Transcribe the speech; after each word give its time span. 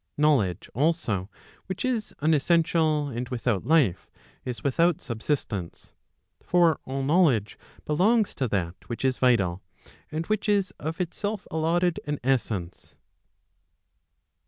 Knowledge, 0.17 0.67
also, 0.73 1.29
which 1.67 1.85
is 1.85 2.11
unessential 2.21 3.09
and 3.09 3.29
without 3.29 3.67
life, 3.67 4.09
is 4.43 4.63
without 4.63 4.99
subsistence. 4.99 5.93
For 6.41 6.79
all 6.85 7.03
knowledge 7.03 7.55
belongs 7.85 8.33
to 8.33 8.47
that 8.47 8.73
which 8.87 9.05
is 9.05 9.19
vital, 9.19 9.61
and 10.11 10.25
which 10.25 10.49
is 10.49 10.71
of 10.79 10.99
itself 10.99 11.45
allotted 11.51 11.99
an 12.07 12.17
essence. 12.23 12.95